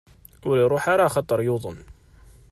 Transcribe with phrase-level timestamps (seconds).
[0.49, 1.79] Ur iruḥ ara axaṭer yuḍen.